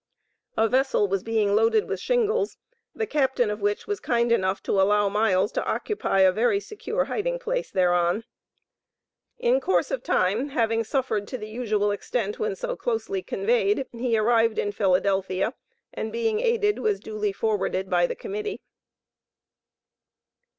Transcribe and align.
A 0.57 0.67
vessel 0.67 1.07
was 1.07 1.21
being 1.21 1.55
loaded 1.55 1.87
with 1.87 1.99
shingles, 1.99 2.57
the 2.95 3.05
captain 3.05 3.51
of 3.51 3.61
which 3.61 3.85
was 3.85 3.99
kind 3.99 4.31
enough 4.31 4.63
to 4.63 4.81
allow 4.81 5.09
Miles 5.09 5.51
to 5.51 5.63
occupy 5.63 6.21
a 6.21 6.31
very 6.31 6.59
secure 6.59 7.05
hiding 7.05 7.37
place 7.37 7.69
thereon. 7.69 8.23
In 9.37 9.59
course 9.61 9.91
of 9.91 10.01
time, 10.01 10.49
having 10.49 10.83
suffered 10.83 11.27
to 11.27 11.37
the 11.37 11.55
extent 11.91 12.29
usual 12.39 12.39
when 12.49 12.55
so 12.55 12.75
closely 12.75 13.21
conveyed, 13.21 13.85
he 13.91 14.17
arrived 14.17 14.57
in 14.57 14.71
Philadelphia, 14.71 15.53
and 15.93 16.11
being 16.11 16.39
aided, 16.39 16.79
was 16.79 16.99
duly 16.99 17.31
forwarded 17.31 17.87
by 17.87 18.07
the 18.07 18.15
Committee. 18.15 18.59